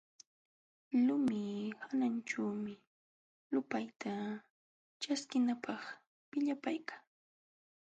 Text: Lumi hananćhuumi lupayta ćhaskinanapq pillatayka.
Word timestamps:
Lumi 1.05 1.43
hananćhuumi 1.83 2.73
lupayta 3.53 4.13
ćhaskinanapq 5.01 5.83
pillatayka. 6.29 6.95